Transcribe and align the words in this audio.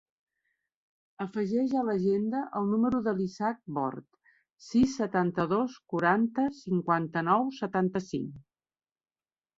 Afegeix 1.25 1.75
a 1.81 1.83
l'agenda 1.89 2.39
el 2.61 2.71
número 2.71 3.01
de 3.07 3.13
l'Ishaq 3.19 3.61
Bort: 3.77 4.07
sis, 4.71 4.95
setanta-dos, 5.03 5.77
quaranta, 5.95 6.47
cinquanta-nou, 6.63 7.49
setanta-cinc. 7.63 8.45